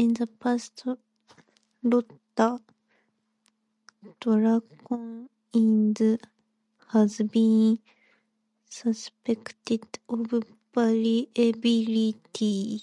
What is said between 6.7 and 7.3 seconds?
has